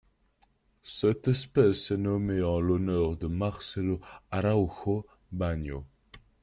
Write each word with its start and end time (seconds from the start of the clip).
Cette 0.81 1.27
espèce 1.27 1.91
est 1.91 1.97
nommée 1.97 2.41
en 2.41 2.59
l'honneur 2.59 3.17
de 3.17 3.27
Marcelo 3.27 3.99
Araújo 4.31 5.05
Bagno. 5.31 5.85